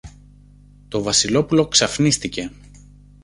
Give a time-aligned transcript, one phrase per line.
[0.87, 2.49] Το Βασιλόπουλο ξαφνίστηκε.